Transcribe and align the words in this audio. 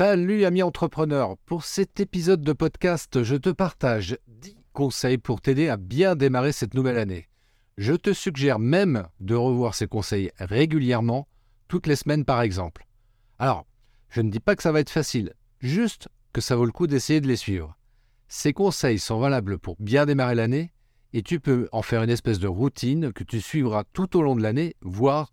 Salut 0.00 0.44
amis 0.44 0.62
entrepreneurs, 0.62 1.36
pour 1.38 1.64
cet 1.64 1.98
épisode 1.98 2.42
de 2.42 2.52
podcast, 2.52 3.24
je 3.24 3.34
te 3.34 3.48
partage 3.48 4.16
10 4.28 4.56
conseils 4.72 5.18
pour 5.18 5.40
t'aider 5.40 5.68
à 5.68 5.76
bien 5.76 6.14
démarrer 6.14 6.52
cette 6.52 6.74
nouvelle 6.74 6.98
année. 6.98 7.26
Je 7.78 7.94
te 7.94 8.12
suggère 8.12 8.60
même 8.60 9.08
de 9.18 9.34
revoir 9.34 9.74
ces 9.74 9.88
conseils 9.88 10.30
régulièrement, 10.38 11.26
toutes 11.66 11.88
les 11.88 11.96
semaines 11.96 12.24
par 12.24 12.42
exemple. 12.42 12.86
Alors, 13.40 13.66
je 14.08 14.20
ne 14.20 14.30
dis 14.30 14.38
pas 14.38 14.54
que 14.54 14.62
ça 14.62 14.70
va 14.70 14.78
être 14.78 14.88
facile, 14.88 15.34
juste 15.58 16.06
que 16.32 16.40
ça 16.40 16.54
vaut 16.54 16.64
le 16.64 16.70
coup 16.70 16.86
d'essayer 16.86 17.20
de 17.20 17.26
les 17.26 17.34
suivre. 17.34 17.76
Ces 18.28 18.52
conseils 18.52 19.00
sont 19.00 19.18
valables 19.18 19.58
pour 19.58 19.74
bien 19.80 20.06
démarrer 20.06 20.36
l'année 20.36 20.70
et 21.12 21.22
tu 21.22 21.40
peux 21.40 21.68
en 21.72 21.82
faire 21.82 22.04
une 22.04 22.10
espèce 22.10 22.38
de 22.38 22.46
routine 22.46 23.12
que 23.12 23.24
tu 23.24 23.40
suivras 23.40 23.82
tout 23.92 24.16
au 24.16 24.22
long 24.22 24.36
de 24.36 24.44
l'année, 24.44 24.76
voire 24.80 25.32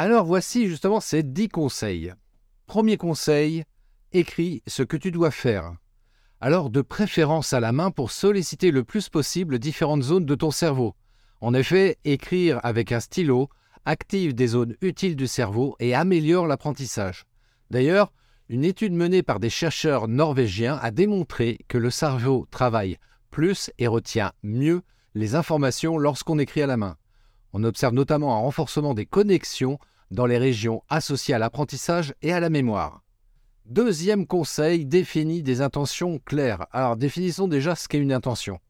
Alors 0.00 0.24
voici 0.24 0.68
justement 0.68 1.00
ces 1.00 1.24
10 1.24 1.48
conseils. 1.48 2.14
Premier 2.66 2.96
conseil, 2.96 3.64
écris 4.12 4.62
ce 4.68 4.84
que 4.84 4.96
tu 4.96 5.10
dois 5.10 5.32
faire. 5.32 5.72
Alors 6.40 6.70
de 6.70 6.82
préférence 6.82 7.52
à 7.52 7.58
la 7.58 7.72
main 7.72 7.90
pour 7.90 8.12
solliciter 8.12 8.70
le 8.70 8.84
plus 8.84 9.08
possible 9.08 9.58
différentes 9.58 10.04
zones 10.04 10.24
de 10.24 10.36
ton 10.36 10.52
cerveau. 10.52 10.94
En 11.40 11.52
effet, 11.52 11.98
écrire 12.04 12.60
avec 12.62 12.92
un 12.92 13.00
stylo 13.00 13.48
active 13.84 14.36
des 14.36 14.46
zones 14.46 14.76
utiles 14.82 15.16
du 15.16 15.26
cerveau 15.26 15.74
et 15.80 15.96
améliore 15.96 16.46
l'apprentissage. 16.46 17.24
D'ailleurs, 17.72 18.12
une 18.48 18.64
étude 18.64 18.92
menée 18.92 19.24
par 19.24 19.40
des 19.40 19.50
chercheurs 19.50 20.06
norvégiens 20.06 20.78
a 20.80 20.92
démontré 20.92 21.58
que 21.66 21.76
le 21.76 21.90
cerveau 21.90 22.46
travaille 22.52 22.98
plus 23.32 23.72
et 23.78 23.88
retient 23.88 24.30
mieux 24.44 24.82
les 25.16 25.34
informations 25.34 25.98
lorsqu'on 25.98 26.38
écrit 26.38 26.62
à 26.62 26.68
la 26.68 26.76
main. 26.76 26.96
On 27.52 27.64
observe 27.64 27.94
notamment 27.94 28.36
un 28.36 28.40
renforcement 28.40 28.94
des 28.94 29.06
connexions 29.06 29.78
dans 30.10 30.26
les 30.26 30.38
régions 30.38 30.82
associées 30.88 31.34
à 31.34 31.38
l'apprentissage 31.38 32.14
et 32.22 32.32
à 32.32 32.40
la 32.40 32.50
mémoire. 32.50 33.02
Deuxième 33.66 34.26
conseil, 34.26 34.86
définis 34.86 35.42
des 35.42 35.60
intentions 35.60 36.18
claires. 36.24 36.66
Alors 36.72 36.96
définissons 36.96 37.48
déjà 37.48 37.74
ce 37.74 37.88
qu'est 37.88 37.98
une 37.98 38.12
intention. 38.12 38.60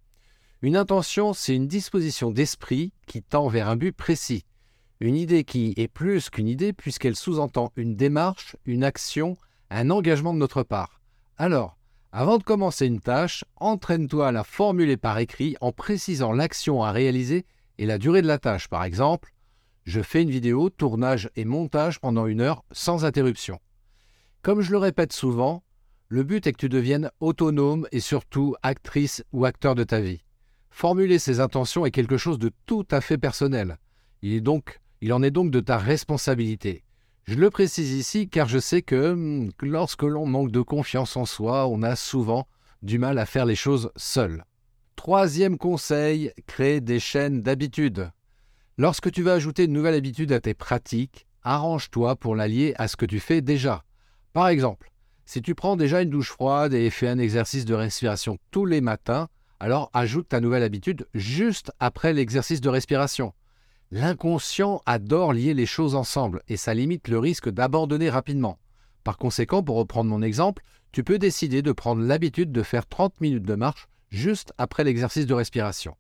Une 0.61 0.77
intention, 0.77 1.33
c'est 1.35 1.55
une 1.55 1.69
disposition 1.69 2.33
d'esprit 2.33 2.93
qui 3.07 3.23
tend 3.23 3.47
vers 3.47 3.69
un 3.69 3.77
but 3.77 3.93
précis. 3.93 4.45
Une 5.01 5.15
idée 5.15 5.45
qui 5.45 5.73
est 5.77 5.87
plus 5.87 6.31
qu'une 6.31 6.49
idée 6.49 6.73
puisqu'elle 6.73 7.15
sous-entend 7.15 7.73
une 7.77 7.95
démarche, 7.95 8.57
une 8.65 8.83
action, 8.83 9.37
un 9.71 9.91
engagement 9.91 10.35
de 10.35 10.39
notre 10.39 10.65
part. 10.65 11.01
Alors, 11.37 11.77
avant 12.11 12.39
de 12.39 12.43
commencer 12.43 12.87
une 12.87 13.01
tâche, 13.01 13.45
entraîne-toi 13.57 14.29
à 14.29 14.33
la 14.33 14.43
formuler 14.43 14.97
par 14.97 15.19
écrit 15.19 15.57
en 15.61 15.71
précisant 15.71 16.33
l'action 16.33 16.83
à 16.83 16.91
réaliser 16.91 17.45
et 17.79 17.87
la 17.87 17.99
durée 17.99 18.23
de 18.23 18.27
la 18.27 18.39
tâche. 18.39 18.69
Par 18.69 18.85
exemple, 18.85 19.33
je 19.85 20.03
fais 20.03 20.23
une 20.23 20.31
vidéo, 20.31 20.69
tournage 20.69 21.31
et 21.37 21.45
montage 21.45 21.99
pendant 21.99 22.27
une 22.27 22.41
heure 22.41 22.65
sans 22.73 23.05
interruption. 23.05 23.59
Comme 24.43 24.61
je 24.61 24.71
le 24.71 24.79
répète 24.79 25.13
souvent, 25.13 25.63
le 26.09 26.23
but 26.23 26.47
est 26.47 26.53
que 26.53 26.59
tu 26.59 26.69
deviennes 26.69 27.11
autonome 27.21 27.87
et 27.93 28.01
surtout 28.01 28.55
actrice 28.63 29.25
ou 29.33 29.45
acteur 29.45 29.75
de 29.75 29.85
ta 29.85 30.01
vie. 30.01 30.25
Formuler 30.71 31.19
ses 31.19 31.41
intentions 31.41 31.87
est 31.87 31.91
quelque 31.91 32.17
chose 32.17 32.39
de 32.39 32.53
tout 32.67 32.87
à 32.91 33.01
fait 33.01 33.19
personnel. 33.19 33.79
Il, 34.23 34.33
est 34.33 34.41
donc, 34.41 34.81
il 35.01 35.13
en 35.13 35.23
est 35.23 35.31
donc 35.31 35.51
de 35.51 35.61
ta 35.61 35.79
responsabilité. 35.79 36.85
Je 37.25 37.35
le 37.35 37.51
précise 37.51 37.93
ici 37.93 38.29
car 38.29 38.49
je 38.49 38.59
sais 38.59 38.81
que 38.83 39.13
hmm, 39.13 39.51
lorsque 39.63 40.03
l'on 40.03 40.25
manque 40.25 40.51
de 40.51 40.63
confiance 40.63 41.17
en 41.17 41.27
soi, 41.27 41.67
on 41.67 41.83
a 41.83 41.95
souvent 41.95 42.47
du 42.83 42.99
mal 42.99 43.19
à 43.19 43.27
faire 43.27 43.45
les 43.45 43.57
choses 43.57 43.91
seul. 43.97 44.45
Troisième 44.99 45.59
conseil, 45.59 46.33
crée 46.49 46.81
des 46.81 46.99
chaînes 46.99 47.41
d'habitude. 47.41 48.11
Lorsque 48.79 49.13
tu 49.13 49.23
vas 49.23 49.35
ajouter 49.35 49.65
une 49.65 49.73
nouvelle 49.73 49.95
habitude 49.95 50.33
à 50.33 50.41
tes 50.41 50.55
pratiques, 50.55 51.29
arrange-toi 51.45 52.17
pour 52.17 52.35
l'allier 52.35 52.75
à 52.79 52.89
ce 52.89 52.97
que 52.97 53.07
tu 53.07 53.21
fais 53.21 53.41
déjà. 53.41 53.85
Par 54.33 54.49
exemple, 54.49 54.91
si 55.25 55.41
tu 55.41 55.55
prends 55.55 55.77
déjà 55.77 56.03
une 56.03 56.11
douche 56.11 56.33
froide 56.33 56.75
et 56.75 56.91
fais 56.91 57.07
un 57.07 57.21
exercice 57.21 57.65
de 57.65 57.75
respiration 57.75 58.39
tous 58.51 58.67
les 58.67 58.81
matins, 58.81 59.29
alors 59.61 59.89
ajoute 59.95 60.31
ta 60.31 60.41
nouvelle 60.41 60.65
habitude 60.65 61.07
juste 61.15 61.71
après 61.79 62.13
l'exercice 62.13 62.61
de 62.61 62.69
respiration. 62.69 63.35
L'inconscient 63.93 64.83
adore 64.85 65.33
lier 65.33 65.55
les 65.55 65.65
choses 65.65 65.95
ensemble 65.95 66.43
et 66.49 66.57
ça 66.57 66.75
limite 66.75 67.07
le 67.07 67.21
risque 67.21 67.49
d'abandonner 67.49 68.11
rapidement. 68.11 68.59
Par 69.05 69.17
conséquent, 69.17 69.63
pour 69.63 69.77
reprendre 69.77 70.11
mon 70.11 70.23
exemple, 70.23 70.65
tu 70.91 71.05
peux 71.05 71.21
décider 71.21 71.63
de 71.63 71.71
prendre 71.71 72.03
l'habitude 72.03 72.51
de 72.51 72.65
faire 72.65 72.89
30 72.89 73.21
minutes 73.21 73.47
de 73.47 73.55
marche 73.55 73.89
juste 74.11 74.53
après 74.59 74.85
l'exercice 74.85 75.27
de 75.27 75.35
respiration. 75.35 75.97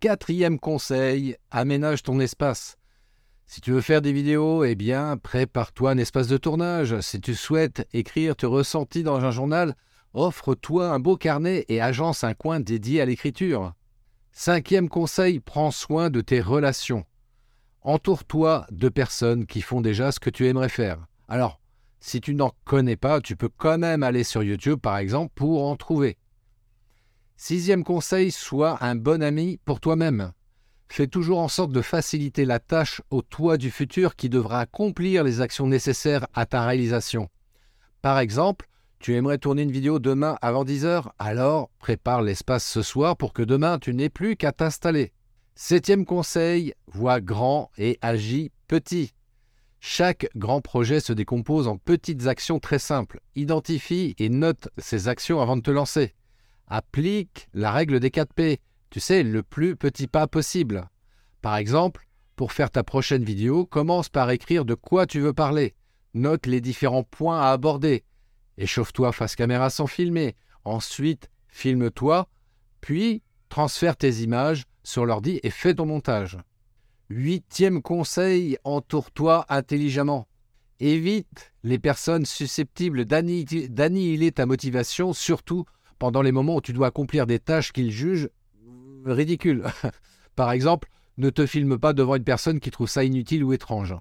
Quatrième 0.00 0.58
conseil, 0.58 1.36
aménage 1.50 2.02
ton 2.02 2.20
espace. 2.20 2.76
Si 3.46 3.60
tu 3.60 3.72
veux 3.72 3.80
faire 3.80 4.00
des 4.00 4.12
vidéos, 4.12 4.64
eh 4.64 4.76
bien, 4.76 5.16
prépare-toi 5.16 5.90
un 5.90 5.98
espace 5.98 6.28
de 6.28 6.36
tournage. 6.36 7.00
Si 7.00 7.20
tu 7.20 7.34
souhaites 7.34 7.86
écrire 7.92 8.36
tes 8.36 8.46
ressentis 8.46 9.02
dans 9.02 9.24
un 9.24 9.32
journal, 9.32 9.74
offre-toi 10.14 10.88
un 10.88 11.00
beau 11.00 11.16
carnet 11.16 11.64
et 11.68 11.80
agence 11.80 12.22
un 12.22 12.34
coin 12.34 12.60
dédié 12.60 13.00
à 13.00 13.06
l'écriture. 13.06 13.72
Cinquième 14.30 14.88
conseil, 14.88 15.40
prends 15.40 15.72
soin 15.72 16.10
de 16.10 16.20
tes 16.20 16.40
relations. 16.40 17.04
Entoure-toi 17.82 18.66
de 18.70 18.88
personnes 18.88 19.46
qui 19.46 19.62
font 19.62 19.80
déjà 19.80 20.12
ce 20.12 20.20
que 20.20 20.30
tu 20.30 20.46
aimerais 20.46 20.68
faire. 20.68 21.04
Alors, 21.26 21.60
si 21.98 22.20
tu 22.20 22.34
n'en 22.34 22.52
connais 22.64 22.96
pas, 22.96 23.20
tu 23.20 23.34
peux 23.34 23.48
quand 23.48 23.78
même 23.78 24.02
aller 24.02 24.22
sur 24.22 24.42
YouTube, 24.42 24.78
par 24.78 24.96
exemple, 24.98 25.32
pour 25.34 25.66
en 25.66 25.76
trouver. 25.76 26.16
Sixième 27.42 27.84
conseil, 27.84 28.32
sois 28.32 28.76
un 28.84 28.96
bon 28.96 29.22
ami 29.22 29.58
pour 29.64 29.80
toi-même. 29.80 30.32
Fais 30.90 31.06
toujours 31.06 31.38
en 31.38 31.48
sorte 31.48 31.72
de 31.72 31.80
faciliter 31.80 32.44
la 32.44 32.58
tâche 32.58 33.00
au 33.08 33.22
toi 33.22 33.56
du 33.56 33.70
futur 33.70 34.14
qui 34.14 34.28
devra 34.28 34.60
accomplir 34.60 35.24
les 35.24 35.40
actions 35.40 35.66
nécessaires 35.66 36.26
à 36.34 36.44
ta 36.44 36.66
réalisation. 36.66 37.30
Par 38.02 38.18
exemple, 38.18 38.68
tu 38.98 39.14
aimerais 39.14 39.38
tourner 39.38 39.62
une 39.62 39.72
vidéo 39.72 39.98
demain 39.98 40.36
avant 40.42 40.66
10h, 40.66 41.06
alors 41.18 41.70
prépare 41.78 42.20
l'espace 42.20 42.66
ce 42.66 42.82
soir 42.82 43.16
pour 43.16 43.32
que 43.32 43.42
demain 43.42 43.78
tu 43.78 43.94
n'aies 43.94 44.10
plus 44.10 44.36
qu'à 44.36 44.52
t'installer. 44.52 45.14
Septième 45.54 46.04
conseil, 46.04 46.74
vois 46.88 47.22
grand 47.22 47.70
et 47.78 47.98
agis 48.02 48.52
petit. 48.68 49.14
Chaque 49.80 50.28
grand 50.36 50.60
projet 50.60 51.00
se 51.00 51.14
décompose 51.14 51.68
en 51.68 51.78
petites 51.78 52.26
actions 52.26 52.58
très 52.58 52.78
simples. 52.78 53.18
Identifie 53.34 54.14
et 54.18 54.28
note 54.28 54.68
ces 54.76 55.08
actions 55.08 55.40
avant 55.40 55.56
de 55.56 55.62
te 55.62 55.70
lancer. 55.70 56.14
Applique 56.72 57.48
la 57.52 57.72
règle 57.72 57.98
des 57.98 58.12
4 58.12 58.32
P, 58.32 58.60
tu 58.90 59.00
sais, 59.00 59.24
le 59.24 59.42
plus 59.42 59.74
petit 59.74 60.06
pas 60.06 60.28
possible. 60.28 60.88
Par 61.42 61.56
exemple, 61.56 62.06
pour 62.36 62.52
faire 62.52 62.70
ta 62.70 62.84
prochaine 62.84 63.24
vidéo, 63.24 63.66
commence 63.66 64.08
par 64.08 64.30
écrire 64.30 64.64
de 64.64 64.74
quoi 64.74 65.06
tu 65.06 65.18
veux 65.18 65.32
parler. 65.32 65.74
Note 66.14 66.46
les 66.46 66.60
différents 66.60 67.02
points 67.02 67.40
à 67.40 67.50
aborder. 67.50 68.04
Échauffe-toi 68.56 69.10
face 69.12 69.34
caméra 69.34 69.68
sans 69.68 69.88
filmer. 69.88 70.36
Ensuite, 70.64 71.28
filme-toi, 71.48 72.28
puis 72.80 73.22
transfère 73.48 73.96
tes 73.96 74.22
images 74.22 74.64
sur 74.84 75.04
l'ordi 75.04 75.40
et 75.42 75.50
fais 75.50 75.74
ton 75.74 75.86
montage. 75.86 76.38
Huitième 77.08 77.82
conseil, 77.82 78.56
entoure-toi 78.62 79.44
intelligemment. 79.48 80.28
Évite 80.78 81.52
les 81.64 81.80
personnes 81.80 82.26
susceptibles 82.26 83.04
d'annihiler 83.04 84.32
ta 84.32 84.46
motivation, 84.46 85.12
surtout 85.12 85.64
pendant 86.00 86.22
les 86.22 86.32
moments 86.32 86.56
où 86.56 86.60
tu 86.60 86.72
dois 86.72 86.88
accomplir 86.88 87.26
des 87.28 87.38
tâches 87.38 87.72
qu'ils 87.72 87.92
jugent 87.92 88.30
ridicules. 89.04 89.64
Par 90.34 90.50
exemple, 90.50 90.88
ne 91.18 91.30
te 91.30 91.46
filme 91.46 91.78
pas 91.78 91.92
devant 91.92 92.16
une 92.16 92.24
personne 92.24 92.58
qui 92.58 92.70
trouve 92.70 92.88
ça 92.88 93.04
inutile 93.04 93.44
ou 93.44 93.52
étrange. 93.52 93.94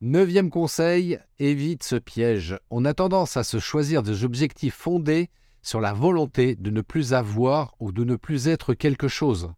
Neuvième 0.00 0.48
conseil, 0.48 1.18
évite 1.38 1.82
ce 1.82 1.96
piège. 1.96 2.56
On 2.70 2.84
a 2.84 2.94
tendance 2.94 3.36
à 3.36 3.44
se 3.44 3.58
choisir 3.58 4.02
des 4.02 4.24
objectifs 4.24 4.74
fondés 4.74 5.28
sur 5.60 5.80
la 5.80 5.92
volonté 5.92 6.54
de 6.54 6.70
ne 6.70 6.80
plus 6.80 7.12
avoir 7.12 7.74
ou 7.80 7.90
de 7.92 8.04
ne 8.04 8.16
plus 8.16 8.48
être 8.48 8.72
quelque 8.72 9.08
chose. 9.08 9.52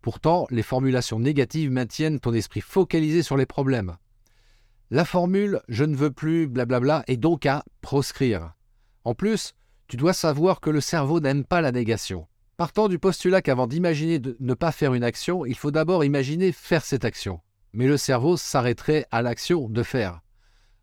Pourtant, 0.00 0.46
les 0.50 0.62
formulations 0.62 1.20
négatives 1.20 1.70
maintiennent 1.70 2.20
ton 2.20 2.32
esprit 2.32 2.62
focalisé 2.62 3.22
sur 3.22 3.36
les 3.36 3.46
problèmes. 3.46 3.96
La 4.90 5.04
formule 5.04 5.60
je 5.68 5.84
ne 5.84 5.94
veux 5.94 6.10
plus 6.10 6.48
blablabla 6.48 7.04
est 7.06 7.18
donc 7.18 7.44
à 7.44 7.64
proscrire. 7.82 8.54
En 9.04 9.14
plus, 9.14 9.54
tu 9.88 9.96
dois 9.96 10.12
savoir 10.12 10.60
que 10.60 10.70
le 10.70 10.80
cerveau 10.80 11.20
n'aime 11.20 11.44
pas 11.44 11.60
la 11.60 11.72
négation. 11.72 12.26
Partant 12.56 12.88
du 12.88 12.98
postulat 12.98 13.42
qu'avant 13.42 13.66
d'imaginer 13.66 14.18
de 14.18 14.36
ne 14.40 14.54
pas 14.54 14.72
faire 14.72 14.94
une 14.94 15.04
action, 15.04 15.44
il 15.44 15.56
faut 15.56 15.70
d'abord 15.70 16.04
imaginer 16.04 16.52
faire 16.52 16.84
cette 16.84 17.04
action. 17.04 17.40
Mais 17.72 17.86
le 17.86 17.96
cerveau 17.96 18.36
s'arrêterait 18.36 19.06
à 19.10 19.22
l'action 19.22 19.68
de 19.68 19.82
faire. 19.82 20.20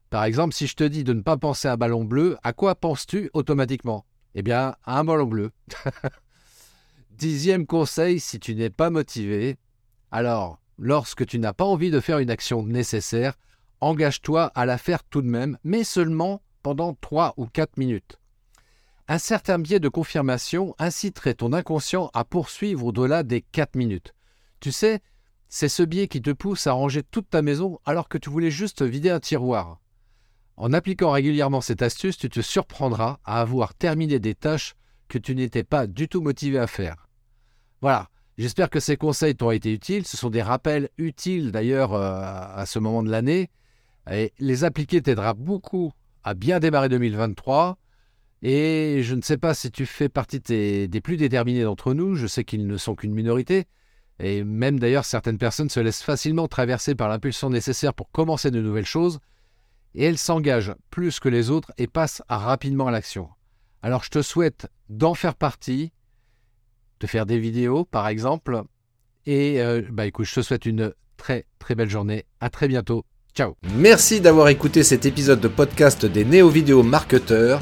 Par 0.09 0.25
exemple, 0.25 0.53
si 0.53 0.67
je 0.67 0.75
te 0.75 0.83
dis 0.83 1.05
de 1.05 1.13
ne 1.13 1.21
pas 1.21 1.37
penser 1.37 1.69
à 1.69 1.73
un 1.73 1.77
ballon 1.77 2.03
bleu, 2.03 2.37
à 2.43 2.51
quoi 2.51 2.75
penses-tu 2.75 3.29
automatiquement? 3.33 4.05
Eh 4.35 4.41
bien, 4.41 4.75
à 4.83 4.99
un 4.99 5.05
ballon 5.05 5.25
bleu. 5.25 5.51
Dixième 7.11 7.65
conseil, 7.65 8.19
si 8.19 8.39
tu 8.39 8.55
n'es 8.55 8.69
pas 8.69 8.89
motivé, 8.89 9.57
alors, 10.11 10.59
lorsque 10.77 11.25
tu 11.25 11.39
n'as 11.39 11.53
pas 11.53 11.63
envie 11.63 11.91
de 11.91 12.01
faire 12.01 12.19
une 12.19 12.29
action 12.29 12.63
nécessaire, 12.63 13.35
engage-toi 13.79 14.51
à 14.53 14.65
la 14.65 14.77
faire 14.77 15.05
tout 15.05 15.21
de 15.21 15.27
même, 15.27 15.57
mais 15.63 15.85
seulement 15.85 16.41
pendant 16.61 16.93
3 16.93 17.35
ou 17.37 17.45
4 17.45 17.77
minutes. 17.77 18.19
Un 19.11 19.17
certain 19.17 19.59
biais 19.59 19.81
de 19.81 19.89
confirmation 19.89 20.73
inciterait 20.79 21.33
ton 21.33 21.51
inconscient 21.51 22.09
à 22.13 22.23
poursuivre 22.23 22.85
au-delà 22.85 23.23
des 23.23 23.41
4 23.41 23.75
minutes. 23.75 24.13
Tu 24.61 24.71
sais, 24.71 25.01
c'est 25.49 25.67
ce 25.67 25.83
biais 25.83 26.07
qui 26.07 26.21
te 26.21 26.29
pousse 26.29 26.65
à 26.65 26.71
ranger 26.71 27.03
toute 27.03 27.29
ta 27.29 27.41
maison 27.41 27.77
alors 27.83 28.07
que 28.07 28.17
tu 28.17 28.29
voulais 28.29 28.51
juste 28.51 28.83
vider 28.83 29.09
un 29.09 29.19
tiroir. 29.19 29.81
En 30.55 30.71
appliquant 30.71 31.11
régulièrement 31.11 31.59
cette 31.59 31.81
astuce, 31.81 32.15
tu 32.15 32.29
te 32.29 32.39
surprendras 32.39 33.19
à 33.25 33.41
avoir 33.41 33.73
terminé 33.73 34.17
des 34.17 34.33
tâches 34.33 34.75
que 35.09 35.17
tu 35.17 35.35
n'étais 35.35 35.65
pas 35.65 35.87
du 35.87 36.07
tout 36.07 36.21
motivé 36.21 36.57
à 36.57 36.67
faire. 36.67 37.09
Voilà, 37.81 38.07
j'espère 38.37 38.69
que 38.69 38.79
ces 38.79 38.95
conseils 38.95 39.35
t'ont 39.35 39.51
été 39.51 39.73
utiles. 39.73 40.07
Ce 40.07 40.15
sont 40.15 40.29
des 40.29 40.41
rappels 40.41 40.87
utiles 40.97 41.51
d'ailleurs 41.51 41.91
euh, 41.95 42.21
à 42.23 42.65
ce 42.65 42.79
moment 42.79 43.03
de 43.03 43.11
l'année. 43.11 43.49
Et 44.09 44.31
les 44.39 44.63
appliquer 44.63 45.01
t'aidera 45.01 45.33
beaucoup 45.33 45.91
à 46.23 46.33
bien 46.33 46.61
démarrer 46.61 46.87
2023. 46.87 47.77
Et 48.43 49.01
je 49.03 49.13
ne 49.13 49.21
sais 49.21 49.37
pas 49.37 49.53
si 49.53 49.71
tu 49.71 49.85
fais 49.85 50.09
partie 50.09 50.39
des, 50.39 51.01
plus 51.03 51.17
déterminés 51.17 51.63
d'entre 51.63 51.93
nous, 51.93 52.15
je 52.15 52.25
sais 52.25 52.43
qu'ils 52.43 52.65
ne 52.65 52.77
sont 52.77 52.95
qu'une 52.95 53.13
minorité, 53.13 53.65
et 54.19 54.43
même 54.43 54.79
d'ailleurs 54.79 55.05
certaines 55.05 55.37
personnes 55.37 55.69
se 55.69 55.79
laissent 55.79 56.01
facilement 56.01 56.47
traverser 56.47 56.95
par 56.95 57.07
l'impulsion 57.07 57.49
nécessaire 57.49 57.93
pour 57.93 58.09
commencer 58.11 58.49
de 58.49 58.61
nouvelles 58.61 58.85
choses, 58.85 59.19
et 59.93 60.05
elles 60.05 60.17
s'engagent 60.17 60.73
plus 60.89 61.19
que 61.19 61.29
les 61.29 61.49
autres 61.51 61.71
et 61.77 61.87
passent 61.87 62.23
rapidement 62.29 62.87
à 62.87 62.91
l'action. 62.91 63.29
Alors 63.83 64.03
je 64.03 64.09
te 64.09 64.21
souhaite 64.21 64.67
d'en 64.89 65.13
faire 65.13 65.35
partie, 65.35 65.91
de 66.99 67.07
faire 67.07 67.27
des 67.27 67.37
vidéos 67.37 67.85
par 67.85 68.07
exemple, 68.07 68.63
et 69.27 69.61
euh, 69.61 69.83
bah 69.91 70.07
écoute, 70.07 70.25
je 70.25 70.33
te 70.33 70.41
souhaite 70.41 70.65
une 70.65 70.93
très 71.15 71.45
très 71.59 71.75
belle 71.75 71.89
journée, 71.89 72.25
à 72.39 72.49
très 72.49 72.67
bientôt, 72.67 73.05
ciao 73.35 73.55
Merci 73.75 74.19
d'avoir 74.19 74.47
écouté 74.47 74.81
cet 74.81 75.05
épisode 75.05 75.39
de 75.39 75.47
podcast 75.47 76.07
des 76.07 76.25
néo-vidéo 76.25 76.81
marketeurs. 76.81 77.61